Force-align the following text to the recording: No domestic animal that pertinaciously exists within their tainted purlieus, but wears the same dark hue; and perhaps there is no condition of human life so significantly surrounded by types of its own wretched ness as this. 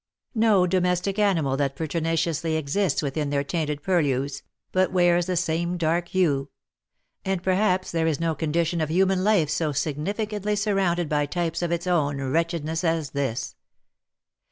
No 0.33 0.65
domestic 0.65 1.19
animal 1.19 1.55
that 1.57 1.75
pertinaciously 1.75 2.55
exists 2.55 3.03
within 3.03 3.29
their 3.29 3.43
tainted 3.43 3.83
purlieus, 3.83 4.41
but 4.71 4.91
wears 4.91 5.27
the 5.27 5.37
same 5.37 5.77
dark 5.77 6.07
hue; 6.07 6.49
and 7.23 7.43
perhaps 7.43 7.91
there 7.91 8.07
is 8.07 8.19
no 8.19 8.33
condition 8.33 8.81
of 8.81 8.89
human 8.89 9.23
life 9.23 9.51
so 9.51 9.71
significantly 9.71 10.55
surrounded 10.55 11.07
by 11.07 11.27
types 11.27 11.61
of 11.61 11.71
its 11.71 11.85
own 11.85 12.17
wretched 12.19 12.65
ness 12.65 12.83
as 12.83 13.11
this. 13.11 13.55